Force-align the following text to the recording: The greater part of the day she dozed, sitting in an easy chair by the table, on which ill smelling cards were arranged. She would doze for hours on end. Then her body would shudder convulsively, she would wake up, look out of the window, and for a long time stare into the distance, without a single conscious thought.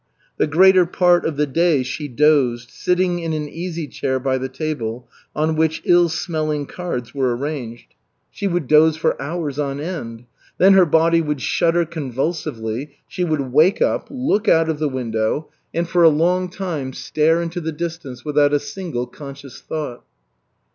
The 0.37 0.47
greater 0.47 0.87
part 0.87 1.25
of 1.27 1.37
the 1.37 1.45
day 1.45 1.83
she 1.83 2.07
dozed, 2.07 2.71
sitting 2.71 3.19
in 3.19 3.33
an 3.33 3.47
easy 3.47 3.87
chair 3.87 4.19
by 4.19 4.39
the 4.39 4.49
table, 4.49 5.07
on 5.35 5.55
which 5.55 5.83
ill 5.85 6.09
smelling 6.09 6.65
cards 6.65 7.13
were 7.13 7.37
arranged. 7.37 7.93
She 8.31 8.47
would 8.47 8.67
doze 8.67 8.97
for 8.97 9.21
hours 9.21 9.59
on 9.59 9.79
end. 9.79 10.25
Then 10.57 10.73
her 10.73 10.87
body 10.87 11.21
would 11.21 11.39
shudder 11.39 11.85
convulsively, 11.85 12.95
she 13.07 13.23
would 13.23 13.53
wake 13.53 13.79
up, 13.79 14.07
look 14.09 14.47
out 14.47 14.69
of 14.69 14.79
the 14.79 14.89
window, 14.89 15.51
and 15.71 15.87
for 15.87 16.01
a 16.01 16.09
long 16.09 16.49
time 16.49 16.93
stare 16.93 17.39
into 17.39 17.61
the 17.61 17.71
distance, 17.71 18.25
without 18.25 18.53
a 18.55 18.59
single 18.59 19.05
conscious 19.05 19.61
thought. 19.61 20.03